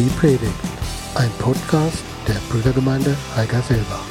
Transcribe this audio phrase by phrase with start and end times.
[0.00, 0.54] Die Predigt,
[1.14, 4.06] ein Podcast der Brüdergemeinde Heigerselbach.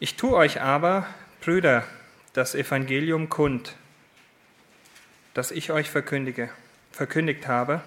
[0.00, 1.06] Ich tue euch aber,
[1.40, 1.84] Brüder,
[2.32, 3.76] das Evangelium kund,
[5.34, 6.50] das ich euch verkündige,
[6.90, 7.80] verkündigt habe,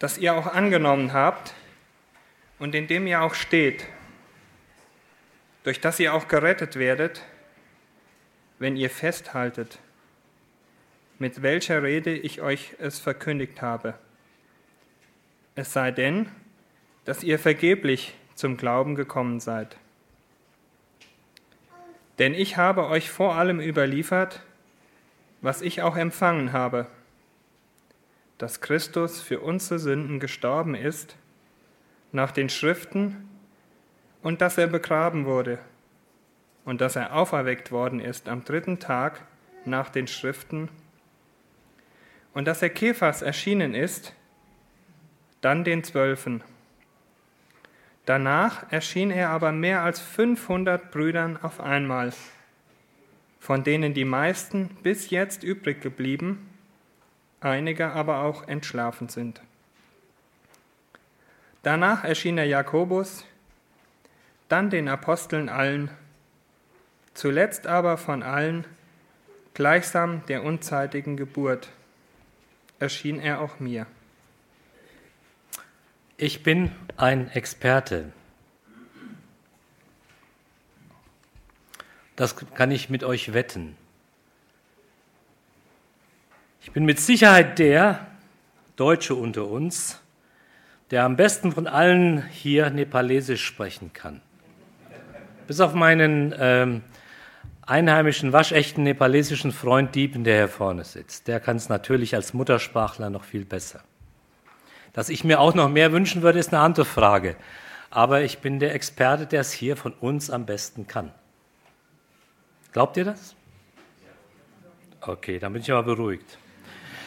[0.00, 1.54] das ihr auch angenommen habt
[2.60, 3.86] und in dem ihr auch steht,
[5.64, 7.22] durch das ihr auch gerettet werdet,
[8.58, 9.78] wenn ihr festhaltet,
[11.18, 13.94] mit welcher Rede ich euch es verkündigt habe.
[15.54, 16.28] Es sei denn,
[17.04, 19.76] dass ihr vergeblich zum Glauben gekommen seid.
[22.18, 24.42] Denn ich habe euch vor allem überliefert,
[25.40, 26.86] was ich auch empfangen habe,
[28.36, 31.16] dass Christus für unsere Sünden gestorben ist,
[32.12, 33.28] nach den Schriften,
[34.22, 35.58] und dass er begraben wurde,
[36.64, 39.22] und dass er auferweckt worden ist am dritten Tag
[39.64, 40.68] nach den Schriften,
[42.32, 44.14] und dass er Kephas erschienen ist,
[45.40, 46.44] dann den Zwölfen.
[48.06, 52.12] Danach erschien er aber mehr als 500 Brüdern auf einmal,
[53.38, 56.50] von denen die meisten bis jetzt übrig geblieben,
[57.40, 59.40] einige aber auch entschlafen sind.
[61.62, 63.24] Danach erschien er Jakobus,
[64.48, 65.90] dann den Aposteln allen,
[67.14, 68.64] zuletzt aber von allen,
[69.52, 71.68] gleichsam der unzeitigen Geburt,
[72.78, 73.86] erschien er auch mir.
[76.16, 78.12] Ich bin ein Experte.
[82.16, 83.76] Das kann ich mit euch wetten.
[86.62, 88.06] Ich bin mit Sicherheit der
[88.76, 90.00] Deutsche unter uns,
[90.90, 94.20] der am besten von allen hier Nepalesisch sprechen kann.
[95.46, 96.82] Bis auf meinen ähm,
[97.62, 101.28] einheimischen, waschechten nepalesischen Freund Diepen, der hier vorne sitzt.
[101.28, 103.80] Der kann es natürlich als Muttersprachler noch viel besser.
[104.92, 107.36] Dass ich mir auch noch mehr wünschen würde, ist eine andere Frage.
[107.90, 111.12] Aber ich bin der Experte, der es hier von uns am besten kann.
[112.72, 113.34] Glaubt ihr das?
[115.00, 116.38] Okay, dann bin ich aber beruhigt.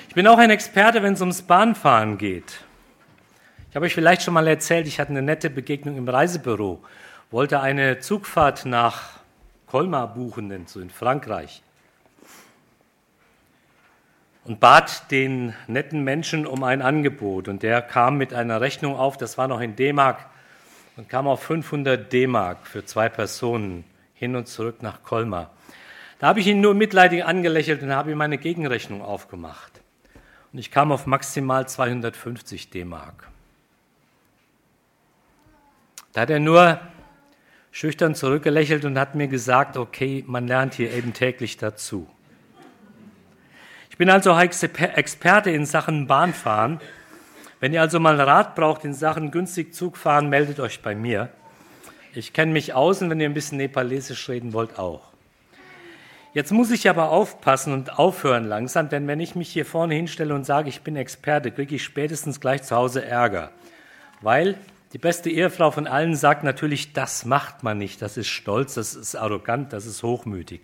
[0.07, 2.63] Ich bin auch ein Experte, wenn es ums Bahnfahren geht.
[3.73, 6.83] Ich habe euch vielleicht schon mal erzählt, ich hatte eine nette Begegnung im Reisebüro,
[7.31, 9.17] wollte eine Zugfahrt nach
[9.65, 11.63] Colmar buchen, so in Frankreich
[14.43, 17.47] und bat den netten Menschen um ein Angebot.
[17.47, 20.23] Und der kam mit einer Rechnung auf, das war noch in D-Mark,
[20.95, 25.49] und kam auf 500 D-Mark für zwei Personen hin und zurück nach Colmar.
[26.19, 29.81] Da habe ich ihn nur mitleidig angelächelt und habe ihm meine Gegenrechnung aufgemacht.
[30.51, 33.32] Und ich kam auf maximal 250 D-Mark.
[36.13, 36.79] Da hat er nur
[37.71, 42.07] schüchtern zurückgelächelt und hat mir gesagt, okay, man lernt hier eben täglich dazu.
[43.89, 46.79] Ich bin also Experte in Sachen Bahnfahren.
[47.59, 51.29] Wenn ihr also mal Rat braucht in Sachen günstig Zugfahren, meldet euch bei mir.
[52.13, 55.13] Ich kenne mich aus und wenn ihr ein bisschen Nepalesisch reden wollt, auch.
[56.33, 60.33] Jetzt muss ich aber aufpassen und aufhören langsam, denn wenn ich mich hier vorne hinstelle
[60.33, 63.51] und sage, ich bin Experte, kriege ich spätestens gleich zu Hause Ärger.
[64.21, 64.57] Weil
[64.93, 68.93] die beste Ehefrau von allen sagt natürlich, das macht man nicht, das ist stolz, das
[68.93, 70.61] ist arrogant, das ist hochmütig.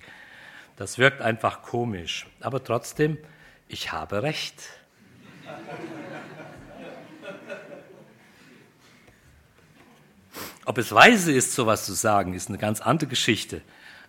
[0.75, 2.28] Das wirkt einfach komisch.
[2.39, 3.18] Aber trotzdem,
[3.68, 4.62] ich habe recht.
[10.63, 13.62] Ob es weise ist, sowas zu sagen, ist eine ganz andere Geschichte.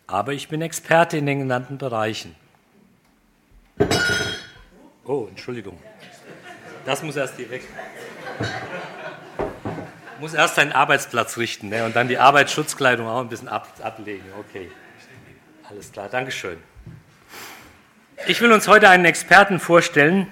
[0.06, 2.36] Aber ich bin Experte in den genannten Bereichen.
[5.04, 5.78] Oh, Entschuldigung.
[6.84, 7.62] Das muss erst weg.
[10.20, 11.86] Muss erst seinen Arbeitsplatz richten ne?
[11.86, 14.24] und dann die Arbeitsschutzkleidung auch ein bisschen ab, ablegen.
[14.38, 14.70] Okay.
[15.66, 16.58] Alles klar, Dankeschön.
[18.26, 20.26] Ich will uns heute einen Experten vorstellen,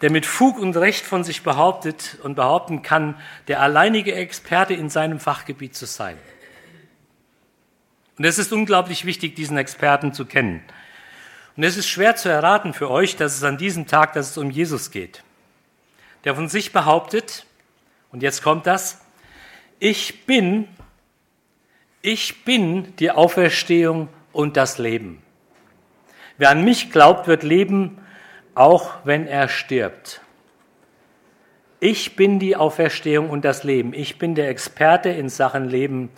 [0.00, 3.14] der mit Fug und Recht von sich behauptet und behaupten kann,
[3.46, 6.16] der alleinige Experte in seinem Fachgebiet zu sein.
[8.16, 10.62] Und es ist unglaublich wichtig, diesen Experten zu kennen.
[11.56, 14.38] Und es ist schwer zu erraten für euch, dass es an diesem Tag, dass es
[14.38, 15.22] um Jesus geht,
[16.24, 17.44] der von sich behauptet,
[18.12, 18.98] und jetzt kommt das,
[19.80, 20.68] ich bin,
[22.02, 25.22] ich bin die Auferstehung und das Leben.
[26.38, 27.98] Wer an mich glaubt, wird leben,
[28.54, 30.20] auch wenn er stirbt.
[31.80, 33.94] Ich bin die Auferstehung und das Leben.
[33.94, 36.10] Ich bin der Experte in Sachen Leben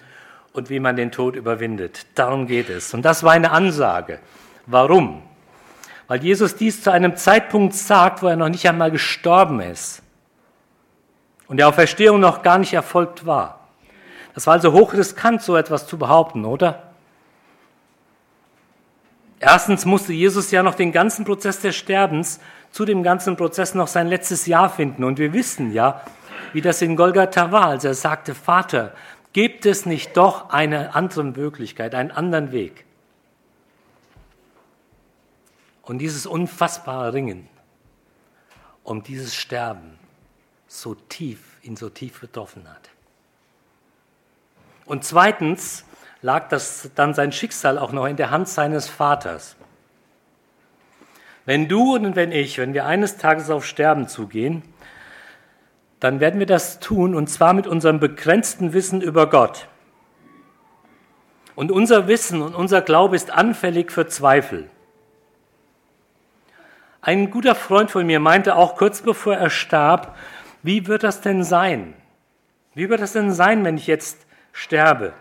[0.52, 2.06] und wie man den Tod überwindet.
[2.16, 2.92] Darum geht es.
[2.94, 4.18] Und das war eine Ansage.
[4.66, 5.22] Warum?
[6.08, 10.02] Weil Jesus dies zu einem Zeitpunkt sagt, wo er noch nicht einmal gestorben ist.
[11.52, 13.68] Und der Auferstehung noch gar nicht erfolgt war.
[14.34, 16.94] Das war also hochriskant, so etwas zu behaupten, oder?
[19.38, 22.40] Erstens musste Jesus ja noch den ganzen Prozess des Sterbens
[22.70, 25.04] zu dem ganzen Prozess noch sein letztes Jahr finden.
[25.04, 26.00] Und wir wissen ja,
[26.54, 28.94] wie das in Golgatha war, als er sagte, Vater,
[29.34, 32.86] gibt es nicht doch eine andere Möglichkeit, einen anderen Weg?
[35.82, 37.46] Und dieses unfassbare Ringen
[38.84, 39.98] um dieses Sterben
[40.72, 42.88] so tief, ihn so tief betroffen hat.
[44.86, 45.84] Und zweitens
[46.22, 49.56] lag das dann sein Schicksal auch noch in der Hand seines Vaters.
[51.44, 54.62] Wenn du und wenn ich, wenn wir eines Tages auf Sterben zugehen,
[56.00, 59.68] dann werden wir das tun und zwar mit unserem begrenzten Wissen über Gott.
[61.54, 64.70] Und unser Wissen und unser Glaube ist anfällig für Zweifel.
[67.02, 70.16] Ein guter Freund von mir meinte auch kurz bevor er starb,
[70.62, 71.94] wie wird das denn sein?
[72.74, 75.12] Wie wird das denn sein, wenn ich jetzt sterbe?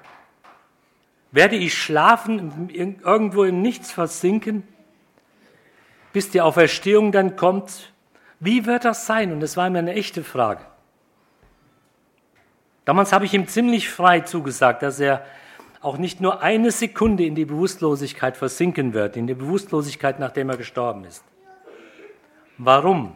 [1.31, 4.67] Werde ich schlafen, irgendwo im Nichts versinken,
[6.13, 7.93] bis die Auferstehung dann kommt?
[8.39, 9.31] Wie wird das sein?
[9.31, 10.65] Und das war mir eine echte Frage.
[12.85, 15.23] Damals habe ich ihm ziemlich frei zugesagt, dass er
[15.81, 20.57] auch nicht nur eine Sekunde in die Bewusstlosigkeit versinken wird, in die Bewusstlosigkeit, nachdem er
[20.57, 21.23] gestorben ist.
[22.57, 23.15] Warum?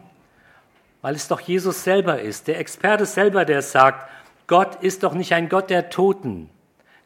[1.06, 4.10] Weil es doch Jesus selber ist, der Experte selber, der sagt,
[4.48, 6.50] Gott ist doch nicht ein Gott der Toten.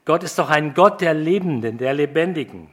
[0.06, 2.70] Gott ist doch ein Gott der Lebenden, der Lebendigen.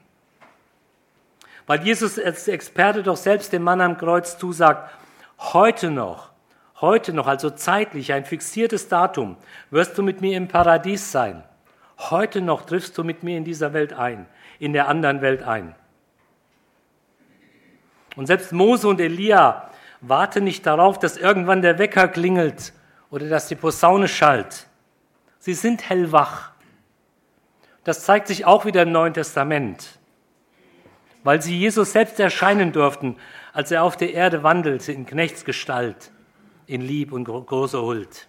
[1.67, 4.89] Weil Jesus als Experte doch selbst dem Mann am Kreuz zusagt,
[5.37, 6.31] heute noch,
[6.81, 9.37] heute noch, also zeitlich, ein fixiertes Datum,
[9.73, 11.43] wirst du mit mir im Paradies sein.
[11.99, 14.27] Heute noch triffst du mit mir in dieser Welt ein,
[14.61, 15.75] in der anderen Welt ein.
[18.15, 22.73] Und selbst Mose und Elia warten nicht darauf, dass irgendwann der Wecker klingelt
[23.11, 24.67] oder dass die Posaune schallt.
[25.39, 26.53] Sie sind hellwach.
[27.85, 29.99] Das zeigt sich auch wieder im Neuen Testament,
[31.23, 33.17] weil sie Jesus selbst erscheinen durften,
[33.53, 36.11] als er auf der Erde wandelte in Knechtsgestalt,
[36.67, 38.29] in Lieb und großer Huld.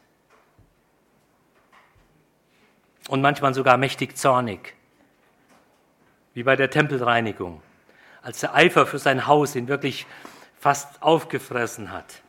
[3.10, 4.76] Und manchmal sogar mächtig zornig,
[6.34, 7.62] wie bei der Tempelreinigung,
[8.22, 10.06] als der Eifer für sein Haus ihn wirklich
[10.60, 12.22] fast aufgefressen hat.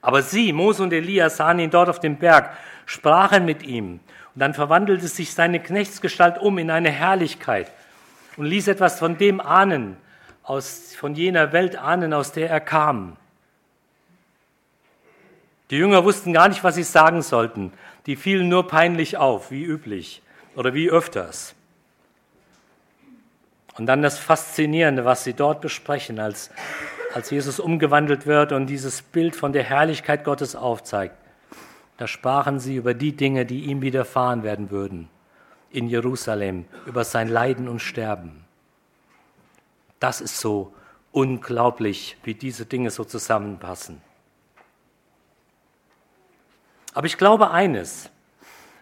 [0.00, 2.56] Aber sie, Mose und Elia, sahen ihn dort auf dem Berg,
[2.86, 4.00] sprachen mit ihm.
[4.34, 7.72] Und dann verwandelte sich seine Knechtsgestalt um in eine Herrlichkeit
[8.36, 9.96] und ließ etwas von dem ahnen,
[10.42, 13.16] aus, von jener Welt ahnen, aus der er kam.
[15.70, 17.72] Die Jünger wussten gar nicht, was sie sagen sollten.
[18.06, 20.20] Die fielen nur peinlich auf, wie üblich
[20.54, 21.54] oder wie öfters.
[23.76, 26.50] Und dann das Faszinierende, was sie dort besprechen, als
[27.14, 31.14] als Jesus umgewandelt wird und dieses Bild von der Herrlichkeit Gottes aufzeigt,
[31.96, 35.08] da sprachen sie über die Dinge, die ihm widerfahren werden würden
[35.70, 38.44] in Jerusalem, über sein Leiden und Sterben.
[40.00, 40.74] Das ist so
[41.12, 44.02] unglaublich, wie diese Dinge so zusammenpassen.
[46.94, 48.10] Aber ich glaube eines,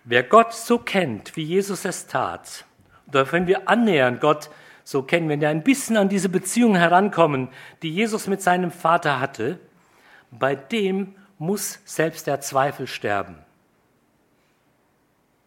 [0.05, 2.65] wer Gott so kennt, wie Jesus es tat,
[3.09, 4.49] oder wenn wir annähern Gott
[4.85, 7.49] so kennen, wenn wir ein bisschen an diese Beziehung herankommen,
[7.83, 9.59] die Jesus mit seinem Vater hatte,
[10.31, 13.37] bei dem muss selbst der Zweifel sterben.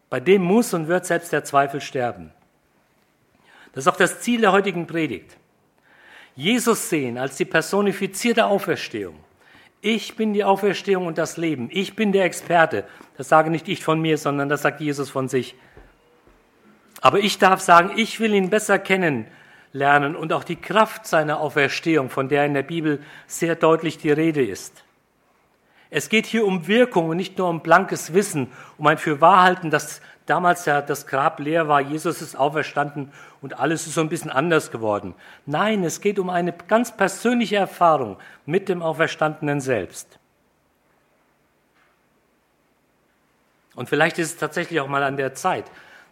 [0.09, 2.31] Bei dem muss und wird selbst der Zweifel sterben.
[3.73, 5.35] Das ist auch das Ziel der heutigen Predigt.
[6.35, 9.15] Jesus sehen als die personifizierte Auferstehung.
[9.81, 11.69] Ich bin die Auferstehung und das Leben.
[11.71, 12.85] Ich bin der Experte.
[13.17, 15.55] Das sage nicht ich von mir, sondern das sagt Jesus von sich.
[17.05, 22.09] Aber ich darf sagen, ich will ihn besser kennenlernen und auch die Kraft seiner Auferstehung,
[22.09, 24.83] von der in der Bibel sehr deutlich die Rede ist.
[25.91, 30.01] Es geht hier um Wirkung und nicht nur um blankes Wissen, um ein Fürwahrhalten, dass
[30.25, 34.31] damals ja das Grab leer war, Jesus ist auferstanden und alles ist so ein bisschen
[34.31, 35.13] anders geworden.
[35.45, 40.17] Nein, es geht um eine ganz persönliche Erfahrung mit dem Auferstandenen selbst.
[43.75, 45.65] Und vielleicht ist es tatsächlich auch mal an der Zeit,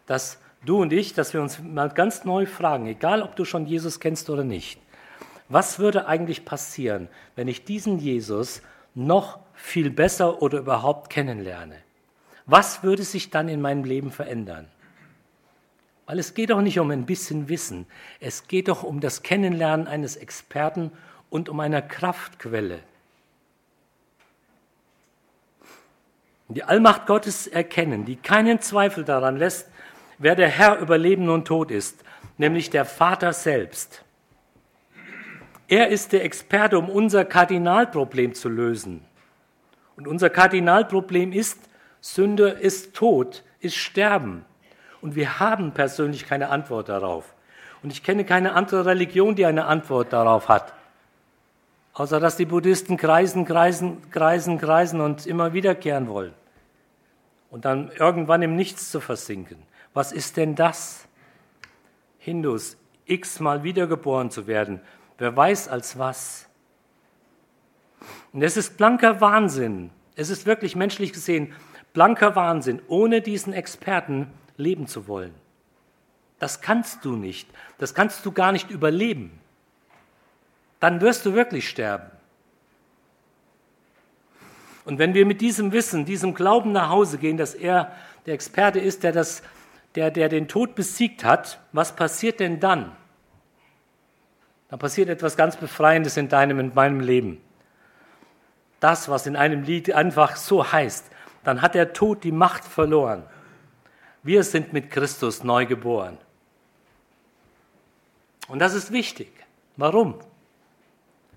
[0.06, 3.66] dass du und ich, dass wir uns mal ganz neu fragen, egal ob du schon
[3.66, 4.80] Jesus kennst oder nicht,
[5.50, 8.62] was würde eigentlich passieren, wenn ich diesen Jesus
[8.96, 11.76] noch viel besser oder überhaupt kennenlerne?
[12.46, 14.68] Was würde sich dann in meinem Leben verändern?
[16.06, 17.86] Weil es geht doch nicht um ein bisschen Wissen,
[18.20, 20.92] es geht doch um das Kennenlernen eines Experten
[21.30, 22.80] und um eine Kraftquelle.
[26.50, 29.70] Die Allmacht Gottes erkennen, die keinen Zweifel daran lässt,
[30.24, 32.02] wer der Herr über Leben und Tod ist,
[32.38, 34.04] nämlich der Vater selbst.
[35.68, 39.04] Er ist der Experte, um unser Kardinalproblem zu lösen.
[39.98, 41.60] Und unser Kardinalproblem ist,
[42.00, 44.46] Sünde ist Tod, ist Sterben.
[45.02, 47.34] Und wir haben persönlich keine Antwort darauf.
[47.82, 50.74] Und ich kenne keine andere Religion, die eine Antwort darauf hat.
[51.94, 56.34] Außer dass die Buddhisten kreisen, kreisen, kreisen, kreisen und immer wiederkehren wollen.
[57.52, 59.58] Und dann irgendwann im Nichts zu versinken.
[59.94, 61.08] Was ist denn das?
[62.18, 64.82] Hindus, x-mal wiedergeboren zu werden.
[65.18, 66.48] Wer weiß als was?
[68.32, 69.92] Und es ist blanker Wahnsinn.
[70.16, 71.54] Es ist wirklich menschlich gesehen
[71.94, 75.34] blanker Wahnsinn, ohne diesen Experten leben zu wollen.
[76.40, 77.48] Das kannst du nicht.
[77.78, 79.40] Das kannst du gar nicht überleben.
[80.80, 82.12] Dann wirst du wirklich sterben.
[84.84, 87.96] Und wenn wir mit diesem Wissen, diesem Glauben nach Hause gehen, dass er
[88.26, 89.42] der Experte ist, der, das,
[89.96, 92.96] der, der den Tod besiegt hat, was passiert denn dann?
[94.70, 97.42] Dann passiert etwas ganz Befreiendes in deinem und meinem Leben.
[98.80, 101.12] Das, was in einem Lied einfach so heißt,
[101.44, 103.24] dann hat der Tod die Macht verloren.
[104.24, 106.18] Wir sind mit Christus neu geboren.
[108.48, 109.32] Und das ist wichtig.
[109.78, 110.16] Warum?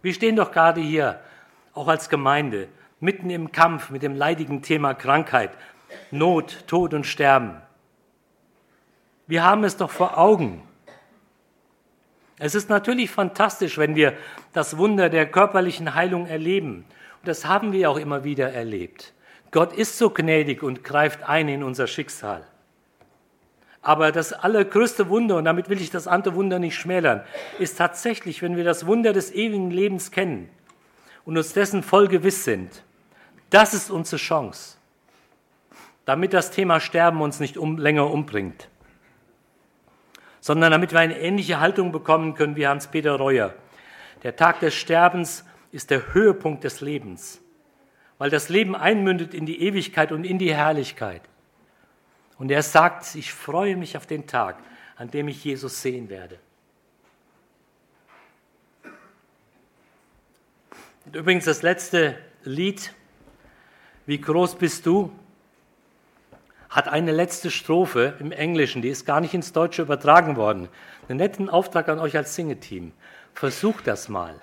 [0.02, 1.20] Wir stehen doch gerade hier,
[1.75, 2.68] auch als Gemeinde,
[3.00, 5.50] mitten im Kampf mit dem leidigen Thema Krankheit,
[6.10, 7.60] Not, Tod und Sterben.
[9.26, 10.62] Wir haben es doch vor Augen.
[12.38, 14.14] Es ist natürlich fantastisch, wenn wir
[14.52, 16.85] das Wunder der körperlichen Heilung erleben.
[17.21, 19.14] Und das haben wir auch immer wieder erlebt.
[19.50, 22.45] Gott ist so gnädig und greift ein in unser Schicksal.
[23.80, 27.23] Aber das allergrößte Wunder, und damit will ich das andere Wunder nicht schmälern,
[27.59, 30.50] ist tatsächlich, wenn wir das Wunder des ewigen Lebens kennen
[31.25, 32.83] und uns dessen voll gewiss sind.
[33.50, 34.76] Das ist unsere Chance,
[36.04, 38.68] damit das Thema Sterben uns nicht um, länger umbringt,
[40.47, 43.53] sondern damit wir eine ähnliche Haltung bekommen können wie Hans-Peter Reuer.
[44.23, 47.41] Der Tag des Sterbens ist der Höhepunkt des Lebens,
[48.19, 51.23] weil das Leben einmündet in die Ewigkeit und in die Herrlichkeit.
[52.38, 54.59] Und er sagt, ich freue mich auf den Tag,
[54.95, 56.38] an dem ich Jesus sehen werde.
[61.07, 62.95] Und übrigens das letzte Lied,
[64.07, 65.11] Wie groß bist du,
[66.76, 70.68] hat eine letzte Strophe im Englischen, die ist gar nicht ins Deutsche übertragen worden.
[71.09, 72.92] Einen netten Auftrag an euch als Singeteam.
[73.33, 74.38] Versucht das mal.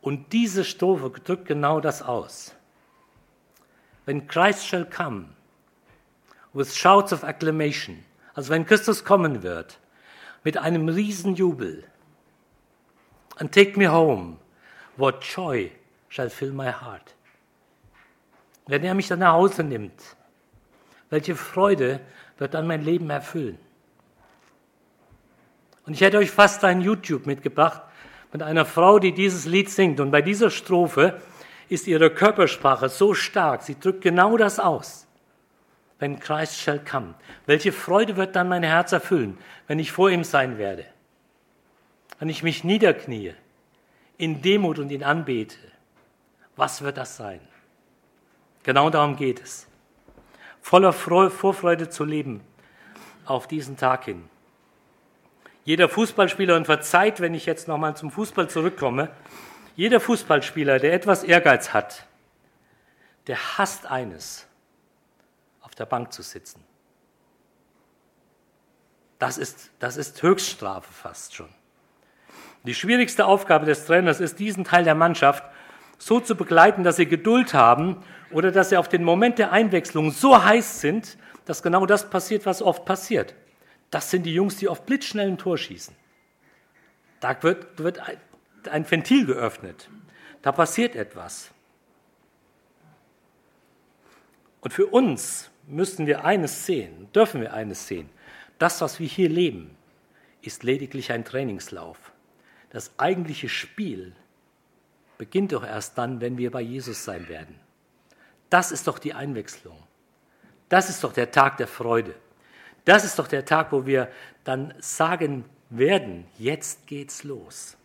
[0.00, 2.56] Und diese Strophe drückt genau das aus.
[4.06, 5.26] When Christ shall come,
[6.52, 8.04] with shouts of acclamation.
[8.34, 9.78] Also wenn Christus kommen wird,
[10.42, 11.84] mit einem Riesenjubel.
[13.36, 14.38] And take me home,
[14.96, 15.70] what joy
[16.08, 17.14] shall fill my heart.
[18.66, 20.16] Wenn er mich dann nach Hause nimmt,
[21.14, 22.00] welche Freude
[22.36, 23.58] wird dann mein Leben erfüllen?
[25.86, 27.82] Und ich hätte euch fast ein YouTube mitgebracht
[28.32, 30.00] mit einer Frau, die dieses Lied singt.
[30.00, 31.20] Und bei dieser Strophe
[31.68, 35.04] ist ihre Körpersprache so stark, sie drückt genau das aus
[35.98, 37.14] wenn Christ shall come.
[37.46, 40.84] Welche Freude wird dann mein Herz erfüllen, wenn ich vor ihm sein werde?
[42.18, 43.34] Wenn ich mich niederknie,
[44.18, 45.56] in Demut und ihn anbete.
[46.56, 47.40] Was wird das sein?
[48.62, 49.66] Genau darum geht es.
[50.64, 52.40] Voller Vorfreude zu leben
[53.26, 54.24] auf diesen Tag hin.
[55.62, 59.10] Jeder Fußballspieler, und verzeiht, wenn ich jetzt nochmal zum Fußball zurückkomme,
[59.76, 62.06] jeder Fußballspieler, der etwas Ehrgeiz hat,
[63.26, 64.46] der hasst eines,
[65.60, 66.64] auf der Bank zu sitzen.
[69.18, 71.50] Das ist, das ist Höchststrafe fast schon.
[72.62, 75.44] Die schwierigste Aufgabe des Trainers ist, diesen Teil der Mannschaft
[75.98, 78.02] so zu begleiten, dass sie Geduld haben
[78.34, 82.44] oder dass sie auf den Moment der Einwechslung so heiß sind, dass genau das passiert,
[82.46, 83.34] was oft passiert.
[83.90, 85.94] Das sind die Jungs, die oft blitzschnell ein Tor schießen.
[87.20, 88.00] Da wird, wird
[88.68, 89.88] ein Ventil geöffnet.
[90.42, 91.52] Da passiert etwas.
[94.60, 98.10] Und für uns müssen wir eines sehen, dürfen wir eines sehen.
[98.58, 99.76] Das, was wir hier leben,
[100.42, 102.12] ist lediglich ein Trainingslauf.
[102.70, 104.12] Das eigentliche Spiel
[105.18, 107.63] beginnt doch erst dann, wenn wir bei Jesus sein werden.
[108.50, 109.76] Das ist doch die Einwechslung.
[110.68, 112.14] Das ist doch der Tag der Freude.
[112.84, 114.08] Das ist doch der Tag, wo wir
[114.44, 117.76] dann sagen werden, jetzt geht's los.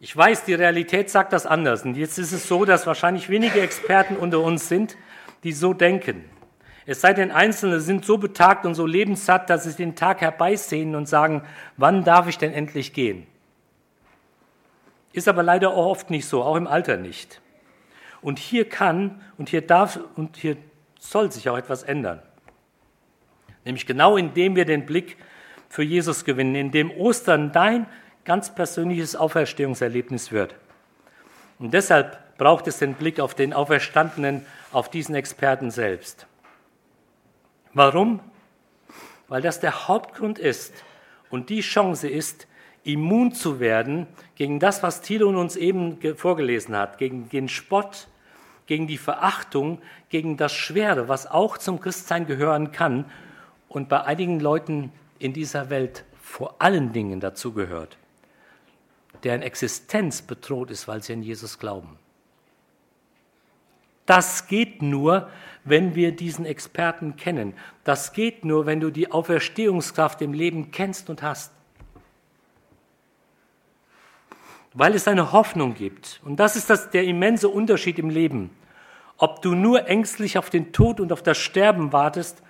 [0.00, 1.84] Ich weiß, die Realität sagt das anders.
[1.84, 4.96] Und jetzt ist es so, dass wahrscheinlich wenige Experten unter uns sind,
[5.44, 6.24] die so denken.
[6.86, 10.94] Es sei denn, Einzelne sind so betagt und so lebenssatt, dass sie den Tag herbeisehen
[10.94, 11.42] und sagen,
[11.78, 13.26] wann darf ich denn endlich gehen?
[15.14, 17.40] Ist aber leider auch oft nicht so, auch im Alter nicht.
[18.24, 20.56] Und hier kann und hier darf und hier
[20.98, 22.22] soll sich auch etwas ändern.
[23.66, 25.18] Nämlich genau indem wir den Blick
[25.68, 27.86] für Jesus gewinnen, indem Ostern dein
[28.24, 30.54] ganz persönliches Auferstehungserlebnis wird.
[31.58, 36.26] Und deshalb braucht es den Blick auf den Auferstandenen, auf diesen Experten selbst.
[37.74, 38.20] Warum?
[39.28, 40.72] Weil das der Hauptgrund ist
[41.28, 42.46] und die Chance ist,
[42.84, 48.08] immun zu werden gegen das, was Thilo uns eben vorgelesen hat, gegen den Spott,
[48.66, 53.04] gegen die Verachtung, gegen das Schwere, was auch zum Christsein gehören kann
[53.68, 57.98] und bei einigen Leuten in dieser Welt vor allen Dingen dazu gehört,
[59.22, 61.98] deren Existenz bedroht ist, weil sie an Jesus glauben.
[64.06, 65.30] Das geht nur,
[65.64, 67.54] wenn wir diesen Experten kennen.
[67.84, 71.52] Das geht nur, wenn du die Auferstehungskraft im Leben kennst und hast.
[74.74, 76.20] Weil es eine Hoffnung gibt.
[76.24, 78.50] Und das ist das, der immense Unterschied im Leben.
[79.16, 82.42] Ob du nur ängstlich auf den Tod und auf das Sterben wartest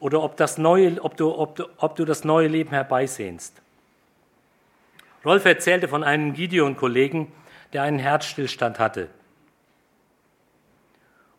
[0.00, 3.62] oder ob, das neue, ob, du, ob, ob du das neue Leben herbeisehnst.
[5.24, 7.32] Rolf erzählte von einem Gideon-Kollegen,
[7.72, 9.08] der einen Herzstillstand hatte.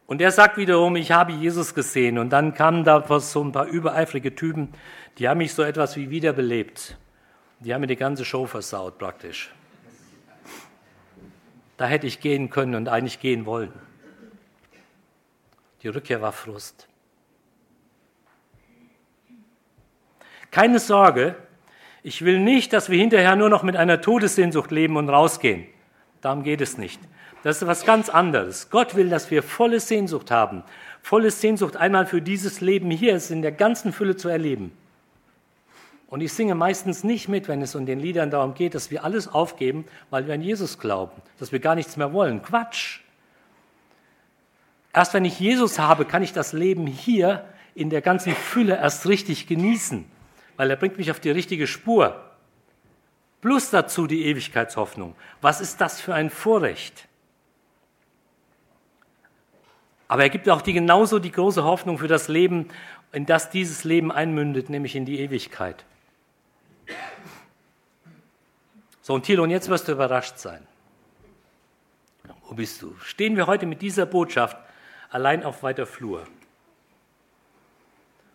[0.05, 2.17] Und er sagt wiederum, ich habe Jesus gesehen.
[2.17, 4.73] Und dann kamen da so ein paar übereifrige Typen,
[5.17, 6.97] die haben mich so etwas wie wiederbelebt.
[7.59, 9.51] Die haben mir die ganze Show versaut praktisch.
[11.79, 13.71] Da hätte ich gehen können und eigentlich gehen wollen.
[15.81, 16.89] Die Rückkehr war Frust.
[20.51, 21.37] Keine Sorge,
[22.03, 25.67] ich will nicht, dass wir hinterher nur noch mit einer Todessehnsucht leben und rausgehen.
[26.19, 26.99] Darum geht es nicht.
[27.43, 28.69] Das ist was ganz anderes.
[28.69, 30.63] Gott will, dass wir volle Sehnsucht haben.
[31.01, 34.73] Volle Sehnsucht einmal für dieses Leben hier, es in der ganzen Fülle zu erleben.
[36.09, 39.03] Und ich singe meistens nicht mit, wenn es in den Liedern darum geht, dass wir
[39.03, 42.41] alles aufgeben, weil wir an Jesus glauben, dass wir gar nichts mehr wollen.
[42.41, 43.01] Quatsch.
[44.91, 49.07] Erst wenn ich Jesus habe, kann ich das Leben hier in der ganzen Fülle erst
[49.07, 50.03] richtig genießen,
[50.57, 52.19] weil er bringt mich auf die richtige Spur.
[53.41, 55.15] Plus dazu die Ewigkeitshoffnung.
[55.41, 57.07] Was ist das für ein Vorrecht?
[60.07, 62.69] Aber er gibt auch die, genauso die große Hoffnung für das Leben,
[63.11, 65.85] in das dieses Leben einmündet, nämlich in die Ewigkeit.
[69.09, 70.61] So, und Thilo, und jetzt wirst du überrascht sein.
[72.43, 72.95] Wo bist du?
[73.01, 74.55] Stehen wir heute mit dieser Botschaft
[75.09, 76.27] allein auf weiter Flur?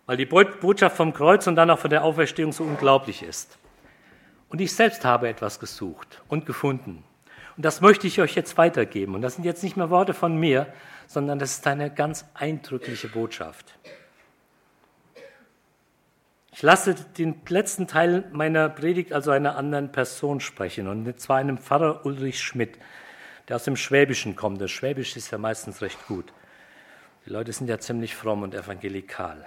[0.07, 3.57] Weil die Botschaft vom Kreuz und dann auch von der Auferstehung so unglaublich ist.
[4.49, 7.05] Und ich selbst habe etwas gesucht und gefunden.
[7.57, 9.15] Und das möchte ich euch jetzt weitergeben.
[9.15, 10.67] Und das sind jetzt nicht mehr Worte von mir,
[11.07, 13.79] sondern das ist eine ganz eindrückliche Botschaft.
[16.57, 21.59] Ich lasse den letzten Teil meiner Predigt also einer anderen Person sprechen, und zwar einem
[21.59, 22.79] Pfarrer Ulrich Schmidt,
[23.49, 24.61] der aus dem Schwäbischen kommt.
[24.61, 26.33] Das Schwäbisch ist ja meistens recht gut.
[27.27, 29.45] Die Leute sind ja ziemlich fromm und evangelikal.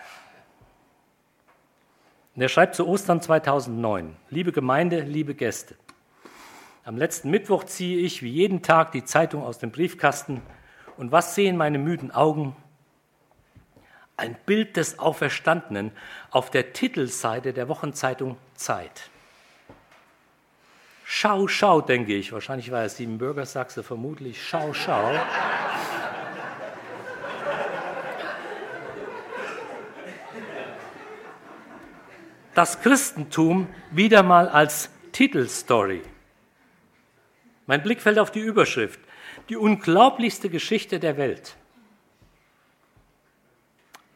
[2.35, 5.75] Und er schreibt zu Ostern 2009, liebe Gemeinde, liebe Gäste,
[6.83, 10.41] am letzten Mittwoch ziehe ich wie jeden Tag die Zeitung aus dem Briefkasten
[10.97, 12.53] und was sehen meine müden Augen?
[14.17, 15.91] Ein Bild des Auferstandenen
[16.31, 19.09] auf der Titelseite der Wochenzeitung Zeit.
[21.05, 22.33] Schau, schau, denke ich.
[22.33, 24.43] Wahrscheinlich war er Siebenbürger Sachse, vermutlich.
[24.43, 25.13] Schau, schau.
[32.55, 36.01] Das Christentum wieder mal als Titelstory.
[37.67, 38.99] Mein Blick fällt auf die Überschrift
[39.49, 41.56] die unglaublichste Geschichte der Welt.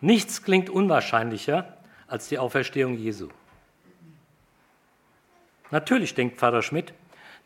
[0.02, 3.30] Nichts klingt unwahrscheinlicher als die Auferstehung Jesu.
[5.70, 6.94] Natürlich denkt Pfarrer Schmidt,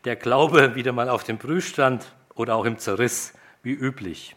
[0.04, 4.34] der Glaube wieder mal auf dem Prüfstand oder auch im Zerriss, wie üblich.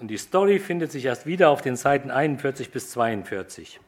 [0.00, 3.80] Und die Story findet sich erst wieder auf den Seiten 41 bis 42.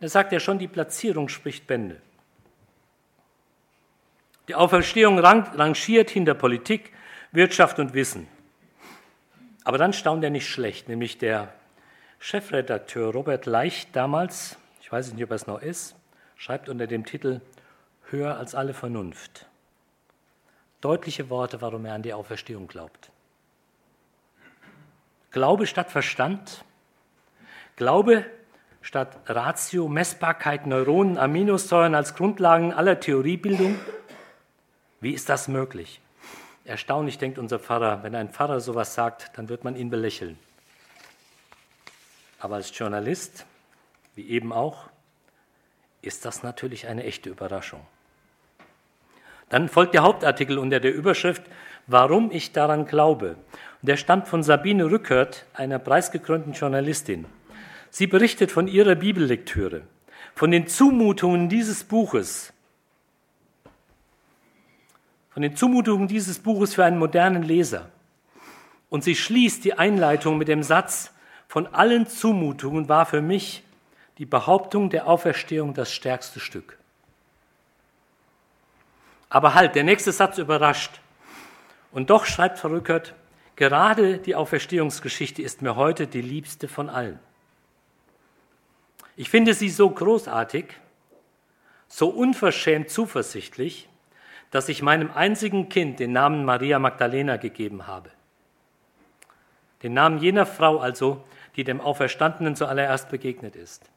[0.00, 2.00] Er sagt ja schon, die Platzierung spricht Bände.
[4.48, 6.92] Die Auferstehung rangiert hinter Politik,
[7.32, 8.28] Wirtschaft und Wissen.
[9.64, 11.52] Aber dann staunt er nicht schlecht, nämlich der
[12.18, 15.96] Chefredakteur Robert Leicht damals, ich weiß nicht, ob er es noch ist,
[16.36, 17.40] schreibt unter dem Titel
[18.10, 19.46] Höher als alle Vernunft.
[20.80, 23.10] Deutliche Worte, warum er an die Auferstehung glaubt.
[25.30, 26.64] Glaube statt Verstand,
[27.76, 28.24] Glaube
[28.80, 33.78] statt Ratio, Messbarkeit, Neuronen, Aminosäuren als Grundlagen aller Theoriebildung.
[35.00, 36.00] Wie ist das möglich?
[36.64, 40.38] Erstaunlich denkt unser Pfarrer, wenn ein Pfarrer sowas sagt, dann wird man ihn belächeln.
[42.38, 43.46] Aber als Journalist,
[44.14, 44.88] wie eben auch,
[46.02, 47.80] ist das natürlich eine echte Überraschung.
[49.48, 51.42] Dann folgt der Hauptartikel unter der Überschrift
[51.86, 53.36] Warum ich daran glaube.
[53.80, 57.26] Und der stammt von Sabine Rückert, einer preisgekrönten Journalistin.
[57.90, 59.82] Sie berichtet von ihrer Bibellektüre,
[60.34, 62.52] von den Zumutungen dieses Buches,
[65.30, 67.88] von den Zumutungen dieses Buches für einen modernen Leser.
[68.88, 71.12] Und sie schließt die Einleitung mit dem Satz,
[71.56, 73.64] von allen Zumutungen war für mich
[74.18, 76.76] die Behauptung der Auferstehung das stärkste Stück.
[79.30, 81.00] Aber halt, der nächste Satz überrascht.
[81.92, 83.14] Und doch schreibt Frau Rückert,
[83.54, 87.18] gerade die Auferstehungsgeschichte ist mir heute die liebste von allen.
[89.16, 90.66] Ich finde sie so großartig,
[91.88, 93.88] so unverschämt zuversichtlich,
[94.50, 98.10] dass ich meinem einzigen Kind den Namen Maria Magdalena gegeben habe.
[99.82, 101.24] Den Namen jener Frau also,
[101.56, 103.90] die dem Auferstandenen zuallererst begegnet ist.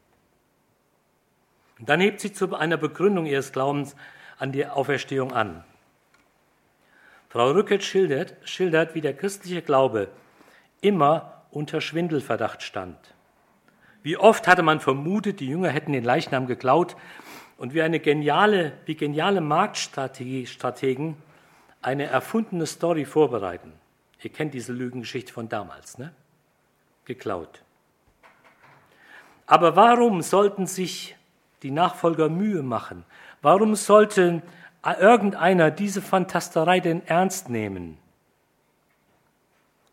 [1.79, 3.95] Und dann hebt sie zu einer Begründung ihres Glaubens
[4.37, 5.63] an die Auferstehung an.
[7.29, 10.09] Frau Rückert schildert, schildert, wie der christliche Glaube
[10.81, 12.97] immer unter Schwindelverdacht stand.
[14.01, 16.95] Wie oft hatte man vermutet, die Jünger hätten den Leichnam geklaut
[17.57, 21.17] und wie eine geniale, wie geniale Marktstrategen
[21.81, 23.73] eine erfundene Story vorbereiten.
[24.21, 26.13] Ihr kennt diese Lügengeschichte von damals, ne?
[27.09, 27.63] Geklaut.
[29.47, 31.15] Aber warum sollten sich
[31.63, 33.03] die Nachfolger Mühe machen?
[33.41, 34.43] Warum sollte
[34.85, 37.97] irgendeiner diese Fantasterei denn ernst nehmen?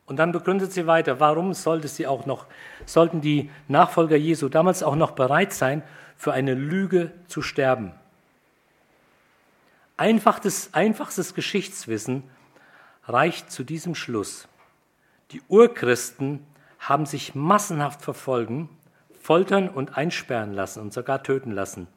[0.05, 2.44] Und dann begründet sie weiter, warum sollte sie auch noch,
[2.85, 5.83] sollten die Nachfolger Jesu damals auch noch bereit sein,
[6.18, 7.92] für eine Lüge zu sterben?
[9.96, 12.24] Einfaches, einfachstes Geschichtswissen
[13.07, 14.48] reicht zu diesem Schluss.
[15.31, 16.46] Die Urchristen
[16.78, 18.68] haben sich massenhaft verfolgen,
[19.20, 21.88] foltern und einsperren lassen und sogar töten lassen.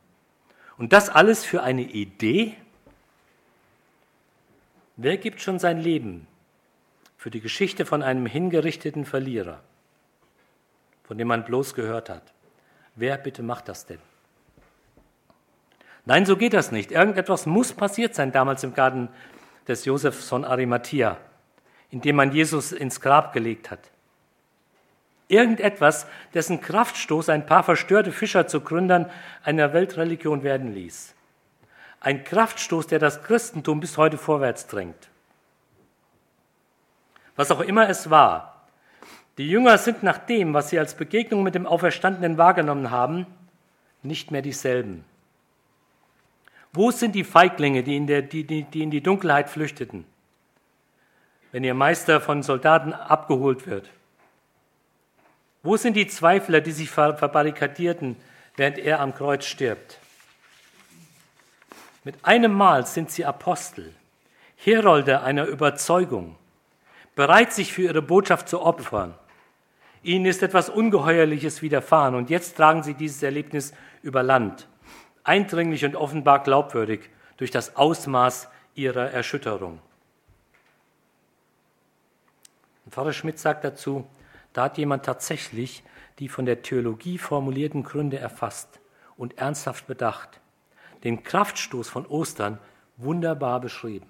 [0.77, 2.55] Und das alles für eine Idee?
[4.95, 6.27] Wer gibt schon sein Leben
[7.17, 9.61] für die Geschichte von einem hingerichteten Verlierer,
[11.03, 12.33] von dem man bloß gehört hat?
[12.95, 13.99] Wer bitte macht das denn?
[16.05, 16.91] Nein, so geht das nicht.
[16.91, 19.09] Irgendetwas muss passiert sein damals im Garten
[19.67, 21.17] des Josef von Arimathea,
[21.91, 23.91] in dem man Jesus ins Grab gelegt hat.
[25.29, 29.09] Irgendetwas, dessen Kraftstoß ein paar verstörte Fischer zu Gründern
[29.43, 31.13] einer Weltreligion werden ließ.
[32.01, 35.09] Ein Kraftstoß, der das Christentum bis heute vorwärts drängt.
[37.35, 38.65] Was auch immer es war,
[39.37, 43.27] die Jünger sind nach dem, was sie als Begegnung mit dem Auferstandenen wahrgenommen haben,
[44.01, 45.05] nicht mehr dieselben.
[46.73, 50.05] Wo sind die Feiglinge, die in, der, die, die, die in die Dunkelheit flüchteten,
[51.51, 53.89] wenn ihr Meister von Soldaten abgeholt wird?
[55.63, 58.15] Wo sind die Zweifler, die sich verbarrikadierten,
[58.55, 59.99] während er am Kreuz stirbt?
[62.03, 63.93] Mit einem Mal sind sie Apostel,
[64.55, 66.35] Herolde einer Überzeugung,
[67.15, 69.13] bereit, sich für ihre Botschaft zu opfern.
[70.01, 74.67] Ihnen ist etwas Ungeheuerliches widerfahren und jetzt tragen sie dieses Erlebnis über Land
[75.29, 79.79] eindringlich und offenbar glaubwürdig durch das Ausmaß ihrer Erschütterung.
[82.85, 84.07] Und Pfarrer Schmidt sagt dazu,
[84.53, 85.83] da hat jemand tatsächlich
[86.19, 88.79] die von der Theologie formulierten Gründe erfasst
[89.15, 90.41] und ernsthaft bedacht,
[91.03, 92.59] den Kraftstoß von Ostern
[92.97, 94.09] wunderbar beschrieben.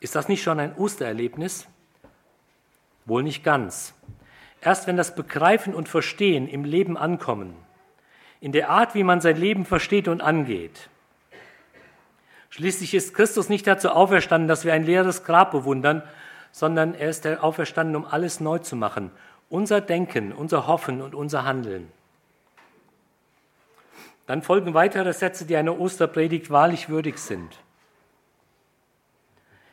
[0.00, 1.66] Ist das nicht schon ein Ostererlebnis?
[3.04, 3.94] Wohl nicht ganz.
[4.62, 7.54] Erst wenn das Begreifen und Verstehen im Leben ankommen,
[8.40, 10.88] in der Art, wie man sein Leben versteht und angeht.
[12.60, 16.02] Schließlich ist Christus nicht dazu auferstanden, dass wir ein leeres Grab bewundern,
[16.52, 19.10] sondern er ist auferstanden, um alles neu zu machen.
[19.48, 21.90] Unser Denken, unser Hoffen und unser Handeln.
[24.26, 27.56] Dann folgen weitere Sätze, die einer Osterpredigt wahrlich würdig sind.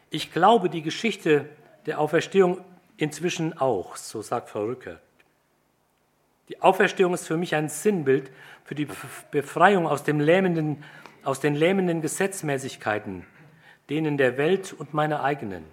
[0.09, 1.49] Ich glaube, die Geschichte
[1.87, 2.61] der Auferstehung
[2.95, 5.01] inzwischen auch, so sagt Frau Rückert.
[6.47, 8.31] Die Auferstehung ist für mich ein Sinnbild
[8.63, 8.87] für die
[9.31, 10.85] Befreiung aus, dem lähmenden,
[11.27, 13.25] aus den lähmenden Gesetzmäßigkeiten,
[13.89, 15.63] denen der Welt und meiner eigenen.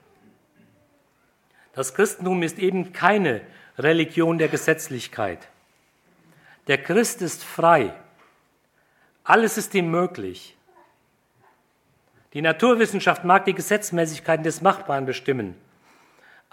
[1.72, 3.40] Das Christentum ist eben keine
[3.78, 5.48] Religion der Gesetzlichkeit.
[6.66, 7.94] Der Christ ist frei.
[9.22, 10.56] Alles ist ihm möglich.
[12.32, 15.54] Die Naturwissenschaft mag die Gesetzmäßigkeiten des Machbaren bestimmen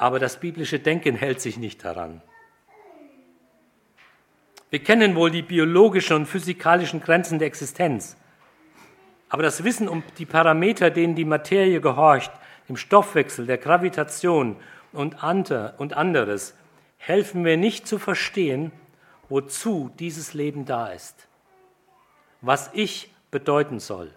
[0.02, 2.24] aber das biblische Denken hält sich nicht daran.
[4.72, 8.18] Wir kennen wohl die biologischen und physikalischen Grenzen der Existenz,
[9.32, 12.34] aber das Wissen um die Parameter, denen die Materie gehorcht,
[12.68, 14.58] dem Stoffwechsel, der Gravitation
[14.92, 16.54] und anderes,
[16.98, 18.74] helfen mir nicht zu verstehen,
[19.30, 21.30] wozu dieses Leben da ist,
[22.42, 24.12] was ich bedeuten soll.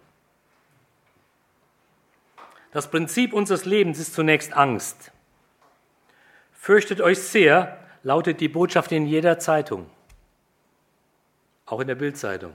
[2.73, 5.13] Das Prinzip unseres Lebens ist zunächst Angst.
[6.51, 9.89] Fürchtet euch sehr, lautet die Botschaft in jeder Zeitung,
[11.65, 12.53] auch in der Bildzeitung.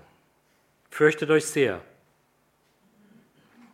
[0.90, 1.80] Fürchtet euch sehr.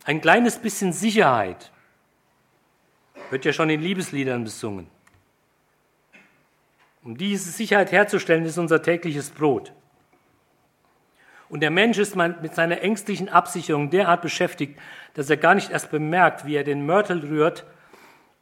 [0.07, 1.69] Ein kleines bisschen Sicherheit
[3.29, 4.87] wird ja schon in Liebesliedern besungen.
[7.03, 9.73] Um diese Sicherheit herzustellen, ist unser tägliches Brot.
[11.49, 14.79] Und der Mensch ist mit seiner ängstlichen Absicherung derart beschäftigt,
[15.13, 17.65] dass er gar nicht erst bemerkt, wie er den Mörtel rührt,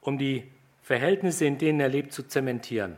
[0.02, 0.44] um die
[0.84, 2.96] Verhältnisse, in denen er lebt, zu zementieren.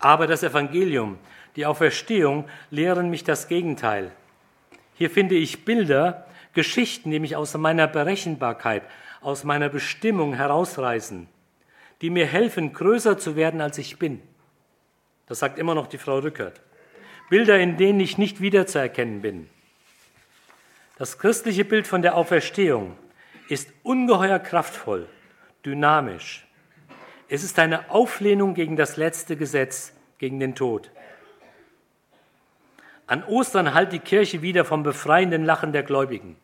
[0.00, 1.20] Aber das Evangelium,
[1.54, 4.10] die Auferstehung lehren mich das Gegenteil.
[4.96, 8.82] Hier finde ich Bilder, Geschichten, die mich aus meiner Berechenbarkeit,
[9.20, 11.28] aus meiner Bestimmung herausreißen,
[12.00, 14.22] die mir helfen, größer zu werden, als ich bin.
[15.26, 16.60] Das sagt immer noch die Frau Rückert.
[17.28, 19.48] Bilder, in denen ich nicht wiederzuerkennen bin.
[20.96, 22.96] Das christliche Bild von der Auferstehung
[23.48, 25.08] ist ungeheuer kraftvoll,
[25.64, 26.46] dynamisch.
[27.28, 30.90] Es ist eine Auflehnung gegen das letzte Gesetz, gegen den Tod.
[33.06, 36.36] An Ostern halt die Kirche wieder vom befreienden Lachen der Gläubigen.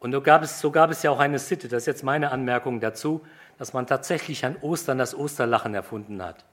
[0.00, 2.30] Und so gab, es, so gab es ja auch eine Sitte, das ist jetzt meine
[2.30, 3.24] Anmerkung dazu,
[3.56, 6.44] dass man tatsächlich an Ostern das Osterlachen erfunden hat.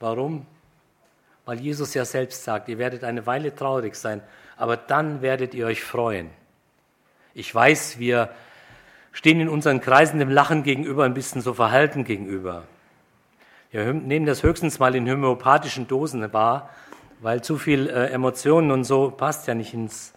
[0.00, 0.46] Warum?
[1.46, 4.22] Weil Jesus ja selbst sagt, ihr werdet eine Weile traurig sein,
[4.58, 6.28] aber dann werdet ihr euch freuen.
[7.32, 8.30] Ich weiß, wir
[9.12, 12.64] stehen in unseren Kreisen dem Lachen gegenüber ein bisschen so verhalten gegenüber.
[13.70, 16.70] Wir nehmen das höchstens mal in homöopathischen Dosen wahr,
[17.20, 20.12] weil zu viel äh, Emotionen und so passt ja nicht ins,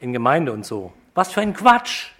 [0.00, 0.92] in Gemeinde und so.
[1.14, 2.10] Was für ein Quatsch!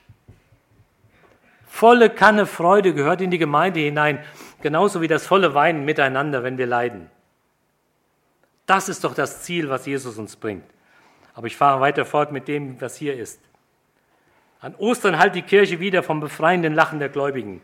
[1.66, 4.24] Volle Kanne Freude gehört in die Gemeinde hinein,
[4.62, 7.10] genauso wie das volle Weinen miteinander, wenn wir leiden.
[8.64, 10.64] Das ist doch das Ziel, was Jesus uns bringt.
[11.34, 13.40] Aber ich fahre weiter fort mit dem, was hier ist.
[14.60, 17.60] An Ostern halt die Kirche wieder vom befreienden Lachen der Gläubigen.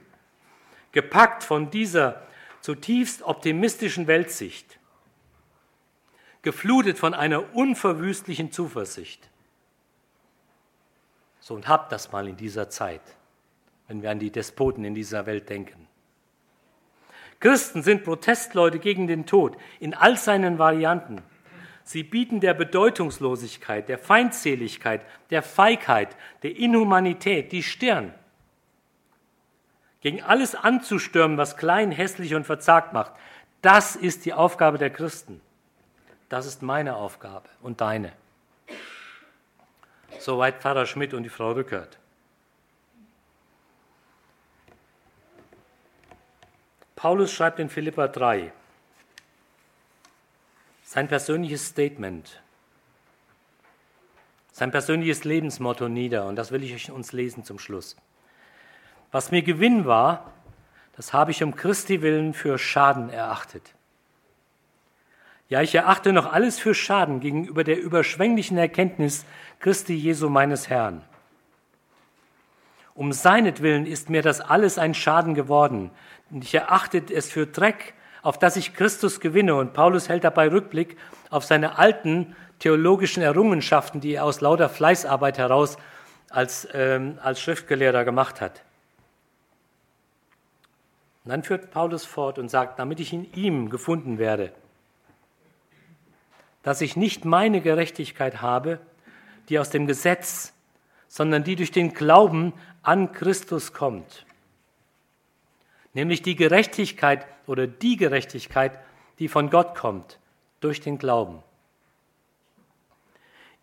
[0.93, 2.23] Gepackt von dieser
[2.61, 4.79] zutiefst optimistischen Weltsicht
[6.43, 9.29] geflutet von einer unverwüstlichen Zuversicht.
[11.41, 13.03] So und habt das mal in dieser Zeit,
[13.89, 15.89] wenn wir an die Despoten in dieser Welt denken.
[17.41, 21.23] Christen sind Protestleute gegen den Tod in all seinen Varianten.
[21.83, 28.15] Sie bieten der Bedeutungslosigkeit, der Feindseligkeit, der Feigheit, der Inhumanität die Stirn.
[30.01, 33.13] Gegen alles anzustürmen, was klein, hässlich und verzagt macht,
[33.61, 35.41] das ist die Aufgabe der Christen.
[36.33, 38.11] Das ist meine Aufgabe und deine.
[40.19, 41.99] Soweit Pfarrer Schmidt und die Frau Rückert.
[46.97, 48.51] Paulus schreibt in Philippa 3
[50.85, 52.41] sein persönliches Statement,
[54.53, 57.95] sein persönliches Lebensmotto nieder und das will ich uns lesen zum Schluss.
[59.11, 60.33] Was mir Gewinn war,
[60.97, 63.75] das habe ich um Christi willen für Schaden erachtet.
[65.53, 69.27] Ja, ich erachte noch alles für Schaden gegenüber der überschwänglichen Erkenntnis
[69.61, 71.03] Christi Jesu meines Herrn.
[72.95, 75.91] Um seinetwillen ist mir das alles ein Schaden geworden.
[76.31, 79.55] Und ich erachte es für Dreck, auf das ich Christus gewinne.
[79.55, 80.97] Und Paulus hält dabei Rückblick
[81.29, 85.77] auf seine alten theologischen Errungenschaften, die er aus lauter Fleißarbeit heraus
[86.31, 88.63] als, ähm, als Schriftgelehrter gemacht hat.
[91.27, 94.55] Und dann führt Paulus fort und sagt, damit ich in ihm gefunden werde,
[96.63, 98.81] dass ich nicht meine Gerechtigkeit habe,
[99.49, 100.53] die aus dem Gesetz,
[101.09, 104.25] sondern die durch den Glauben an Christus kommt.
[105.95, 108.79] Nämlich die Gerechtigkeit oder die Gerechtigkeit,
[109.19, 110.19] die von Gott kommt,
[110.61, 111.43] durch den Glauben.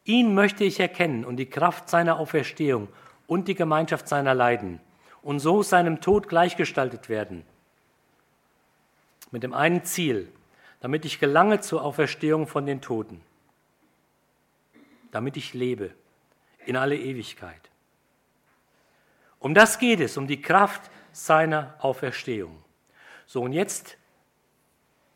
[0.05, 2.87] Ihn möchte ich erkennen und die Kraft seiner Auferstehung
[3.27, 4.79] und die Gemeinschaft seiner Leiden
[5.21, 7.43] und so seinem Tod gleichgestaltet werden.
[9.31, 10.31] Mit dem einen Ziel,
[10.79, 13.21] damit ich gelange zur Auferstehung von den Toten,
[15.11, 15.93] damit ich lebe
[16.65, 17.69] in alle Ewigkeit.
[19.39, 22.63] Um das geht es, um die Kraft seiner Auferstehung.
[23.25, 23.97] So, und jetzt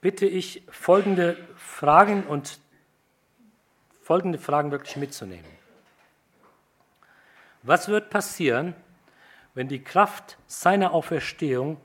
[0.01, 2.59] bitte ich folgende Fragen und
[4.01, 5.49] folgende Fragen wirklich mitzunehmen.
[7.63, 8.75] Was wird passieren,
[9.53, 11.77] wenn die Kraft seiner Auferstehung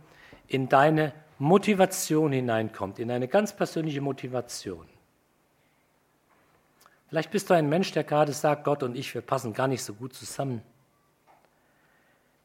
[0.49, 4.87] in deine Motivation hineinkommt, in eine ganz persönliche Motivation.
[7.09, 9.83] Vielleicht bist du ein Mensch, der gerade sagt, Gott und ich, wir passen gar nicht
[9.83, 10.63] so gut zusammen.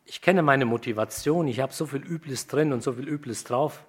[0.06, 3.84] Ich kenne meine Motivation, ich habe so viel Übles drin und so viel Übles drauf.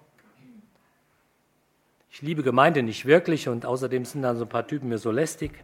[2.09, 5.11] Ich liebe Gemeinde nicht wirklich und außerdem sind dann so ein paar Typen mir so
[5.11, 5.63] lästig.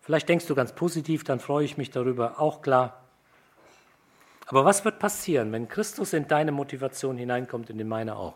[0.00, 3.01] Vielleicht denkst du ganz positiv, dann freue ich mich darüber, auch klar.
[4.52, 8.34] Aber was wird passieren, wenn Christus in deine Motivation hineinkommt und in meine auch?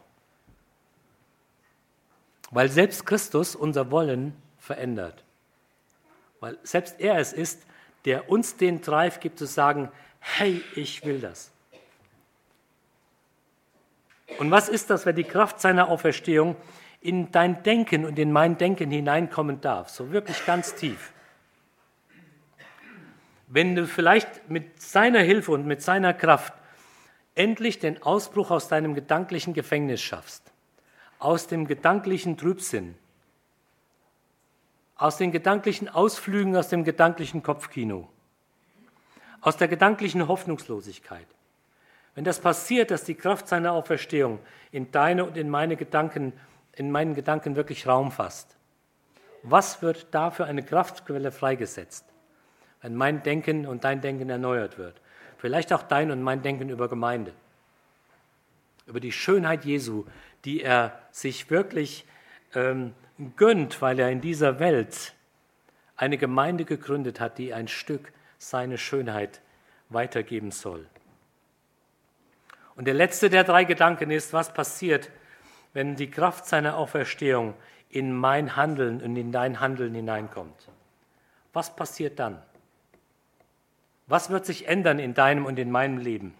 [2.50, 5.22] Weil selbst Christus unser Wollen verändert.
[6.40, 7.66] Weil selbst er es ist,
[8.06, 11.50] der uns den Drive gibt zu sagen, hey, ich will das.
[14.38, 16.56] Und was ist das, wenn die Kraft seiner Auferstehung
[17.02, 21.12] in dein Denken und in mein Denken hineinkommen darf, so wirklich ganz tief?
[23.46, 26.52] Wenn du vielleicht mit seiner Hilfe und mit seiner Kraft
[27.34, 30.42] endlich den Ausbruch aus deinem gedanklichen Gefängnis schaffst,
[31.18, 32.96] aus dem gedanklichen Trübsinn,
[34.96, 38.08] aus den gedanklichen Ausflügen, aus dem gedanklichen Kopfkino,
[39.40, 41.26] aus der gedanklichen Hoffnungslosigkeit.
[42.14, 44.40] Wenn das passiert, dass die Kraft seiner Auferstehung
[44.72, 46.32] in deine und in meine Gedanken,
[46.72, 48.56] in meinen Gedanken wirklich Raum fasst,
[49.42, 52.06] was wird da für eine Kraftquelle freigesetzt,
[52.86, 54.94] wenn mein Denken und dein Denken erneuert wird?
[55.38, 57.32] Vielleicht auch dein und mein Denken über Gemeinde,
[58.86, 60.04] über die Schönheit Jesu,
[60.44, 62.04] die er sich wirklich
[62.54, 62.94] ähm,
[63.34, 65.14] gönnt, weil er in dieser Welt
[65.96, 69.40] eine Gemeinde gegründet hat, die ein Stück seine Schönheit
[69.88, 70.86] weitergeben soll.
[72.76, 75.10] Und der letzte der drei Gedanken ist, was passiert,
[75.72, 77.54] wenn die Kraft seiner Auferstehung
[77.90, 80.68] in mein Handeln und in dein Handeln hineinkommt.
[81.52, 82.40] Was passiert dann?
[84.06, 86.34] Was wird sich ändern in deinem und in meinem Leben?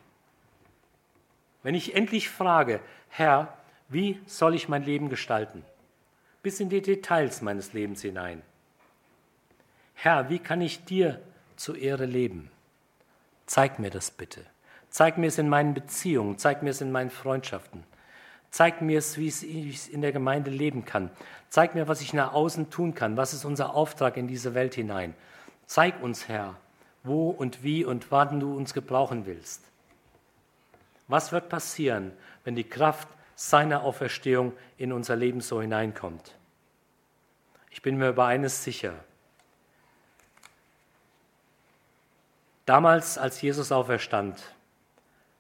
[1.63, 3.57] Wenn ich endlich frage, Herr,
[3.89, 5.65] wie soll ich mein Leben gestalten?
[6.43, 8.43] Bis in die Details meines Lebens hinein.
[9.95, 11.21] Herr, wie kann ich dir
[11.57, 12.51] zur Ehre leben?
[13.47, 14.45] Zeig mir das bitte.
[14.91, 17.83] Zeig mir es in meinen Beziehungen, zeig mir es in meinen Freundschaften.
[18.51, 21.11] Zeig mir es, wie ich es in der Gemeinde leben kann.
[21.49, 23.17] Zeig mir, was ich nach außen tun kann.
[23.17, 25.15] Was ist unser Auftrag in diese Welt hinein?
[25.67, 26.57] Zeig uns, Herr,
[27.07, 29.63] wo und wie und wann du uns gebrauchen willst.
[31.09, 32.13] Was wird passieren,
[32.45, 36.35] wenn die Kraft seiner Auferstehung in unser Leben so hineinkommt?
[37.71, 38.95] Ich bin mir über eines sicher.
[42.65, 44.43] Damals, als Jesus auferstand,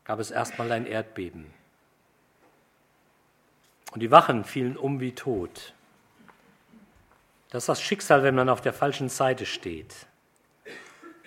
[0.04, 1.52] gab es erstmal ein Erdbeben.
[3.90, 5.74] Und die Wachen fielen um wie tot.
[7.50, 10.06] Das ist das Schicksal, wenn man auf der falschen Seite steht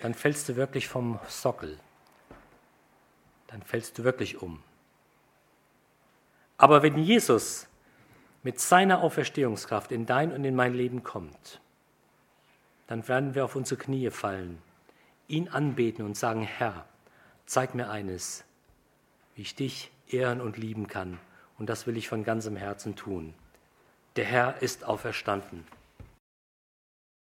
[0.00, 1.78] dann fällst du wirklich vom Sockel.
[3.48, 4.62] Dann fällst du wirklich um.
[6.56, 7.68] Aber wenn Jesus
[8.42, 11.60] mit seiner Auferstehungskraft in dein und in mein Leben kommt,
[12.86, 14.60] dann werden wir auf unsere Knie fallen,
[15.28, 16.86] ihn anbeten und sagen, Herr,
[17.46, 18.44] zeig mir eines,
[19.34, 21.18] wie ich dich ehren und lieben kann.
[21.58, 23.34] Und das will ich von ganzem Herzen tun.
[24.16, 25.66] Der Herr ist auferstanden.